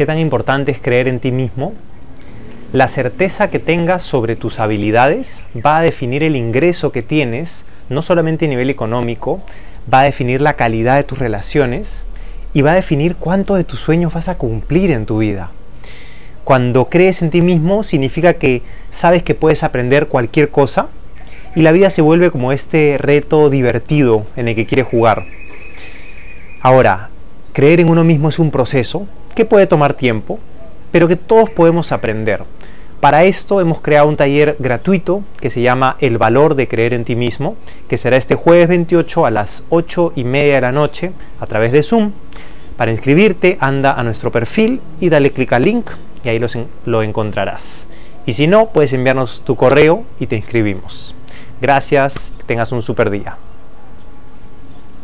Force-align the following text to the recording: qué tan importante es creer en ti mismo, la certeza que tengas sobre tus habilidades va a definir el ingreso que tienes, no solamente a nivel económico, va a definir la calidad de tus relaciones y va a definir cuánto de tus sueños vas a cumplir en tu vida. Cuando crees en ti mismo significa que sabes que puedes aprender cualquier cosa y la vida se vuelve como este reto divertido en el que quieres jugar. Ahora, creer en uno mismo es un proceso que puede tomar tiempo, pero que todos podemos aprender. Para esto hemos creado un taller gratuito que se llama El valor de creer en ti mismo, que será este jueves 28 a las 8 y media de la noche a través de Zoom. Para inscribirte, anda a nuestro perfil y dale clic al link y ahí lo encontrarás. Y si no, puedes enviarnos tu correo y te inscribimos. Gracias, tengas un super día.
qué 0.00 0.06
tan 0.06 0.18
importante 0.18 0.70
es 0.70 0.80
creer 0.80 1.08
en 1.08 1.20
ti 1.20 1.30
mismo, 1.30 1.74
la 2.72 2.88
certeza 2.88 3.50
que 3.50 3.58
tengas 3.58 4.02
sobre 4.02 4.34
tus 4.34 4.58
habilidades 4.58 5.44
va 5.54 5.76
a 5.76 5.82
definir 5.82 6.22
el 6.22 6.36
ingreso 6.36 6.90
que 6.90 7.02
tienes, 7.02 7.66
no 7.90 8.00
solamente 8.00 8.46
a 8.46 8.48
nivel 8.48 8.70
económico, 8.70 9.42
va 9.92 10.00
a 10.00 10.04
definir 10.04 10.40
la 10.40 10.54
calidad 10.54 10.96
de 10.96 11.04
tus 11.04 11.18
relaciones 11.18 12.02
y 12.54 12.62
va 12.62 12.72
a 12.72 12.76
definir 12.76 13.16
cuánto 13.16 13.56
de 13.56 13.64
tus 13.64 13.78
sueños 13.78 14.14
vas 14.14 14.28
a 14.30 14.38
cumplir 14.38 14.90
en 14.90 15.04
tu 15.04 15.18
vida. 15.18 15.50
Cuando 16.44 16.86
crees 16.86 17.20
en 17.20 17.28
ti 17.28 17.42
mismo 17.42 17.82
significa 17.82 18.32
que 18.32 18.62
sabes 18.88 19.22
que 19.22 19.34
puedes 19.34 19.62
aprender 19.62 20.06
cualquier 20.06 20.48
cosa 20.48 20.88
y 21.54 21.60
la 21.60 21.72
vida 21.72 21.90
se 21.90 22.00
vuelve 22.00 22.30
como 22.30 22.52
este 22.52 22.96
reto 22.96 23.50
divertido 23.50 24.24
en 24.36 24.48
el 24.48 24.54
que 24.54 24.64
quieres 24.64 24.86
jugar. 24.86 25.26
Ahora, 26.62 27.10
creer 27.52 27.80
en 27.80 27.90
uno 27.90 28.02
mismo 28.02 28.30
es 28.30 28.38
un 28.38 28.50
proceso 28.50 29.06
que 29.40 29.46
puede 29.46 29.66
tomar 29.66 29.94
tiempo, 29.94 30.38
pero 30.92 31.08
que 31.08 31.16
todos 31.16 31.48
podemos 31.48 31.92
aprender. 31.92 32.42
Para 33.00 33.24
esto 33.24 33.62
hemos 33.62 33.80
creado 33.80 34.06
un 34.06 34.18
taller 34.18 34.54
gratuito 34.58 35.22
que 35.40 35.48
se 35.48 35.62
llama 35.62 35.96
El 35.98 36.18
valor 36.18 36.56
de 36.56 36.68
creer 36.68 36.92
en 36.92 37.06
ti 37.06 37.16
mismo, 37.16 37.56
que 37.88 37.96
será 37.96 38.18
este 38.18 38.34
jueves 38.34 38.68
28 38.68 39.24
a 39.24 39.30
las 39.30 39.62
8 39.70 40.12
y 40.16 40.24
media 40.24 40.56
de 40.56 40.60
la 40.60 40.72
noche 40.72 41.12
a 41.40 41.46
través 41.46 41.72
de 41.72 41.82
Zoom. 41.82 42.12
Para 42.76 42.90
inscribirte, 42.90 43.56
anda 43.60 43.94
a 43.94 44.02
nuestro 44.02 44.30
perfil 44.30 44.82
y 45.00 45.08
dale 45.08 45.32
clic 45.32 45.54
al 45.54 45.62
link 45.62 45.88
y 46.22 46.28
ahí 46.28 46.38
lo 46.84 47.02
encontrarás. 47.02 47.86
Y 48.26 48.34
si 48.34 48.46
no, 48.46 48.66
puedes 48.66 48.92
enviarnos 48.92 49.40
tu 49.40 49.56
correo 49.56 50.04
y 50.18 50.26
te 50.26 50.36
inscribimos. 50.36 51.14
Gracias, 51.62 52.34
tengas 52.44 52.72
un 52.72 52.82
super 52.82 53.08
día. 53.08 53.38